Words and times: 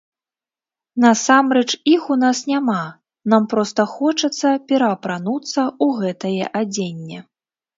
Насамрэч, 1.03 1.67
іх 1.93 2.07
у 2.15 2.17
нас 2.23 2.41
няма, 2.51 2.79
нам 3.33 3.43
проста 3.51 3.81
хочацца 3.93 4.55
пераапрануцца 4.73 5.49
ў 5.51 5.87
гэтае 6.01 6.43
адзенне. 6.63 7.19